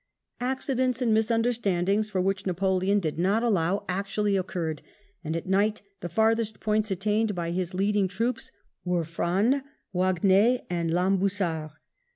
[0.39, 4.81] Accidents and mis understandings for which Napoleon did not allow actually occurred,
[5.23, 8.51] and at night the farthest points attained by his leading troops
[8.83, 9.61] were Frasne,
[9.93, 11.73] Wagn^e, and Lambusart.